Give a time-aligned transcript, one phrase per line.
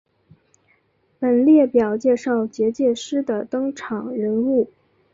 [1.19, 4.71] 本列表介绍结界师的登场人物。